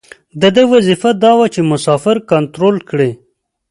د 0.41 0.43
ده 0.55 0.63
وظیفه 0.73 1.09
دا 1.23 1.31
وه 1.39 1.47
چې 1.53 1.61
مسافر 1.71 2.15
کنترول 2.31 2.77
کړي. 2.89 3.11